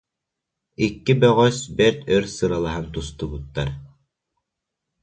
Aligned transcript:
Икки 0.85 1.13
бөҕөс 1.21 1.57
бэрт 1.77 1.99
өр 2.15 2.23
сыралаһан 2.35 2.85
тустубуттар 2.93 3.69